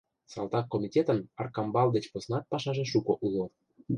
[0.31, 3.45] Салтак Комитетын Аркамбал деч поснат пашаже шуко уло.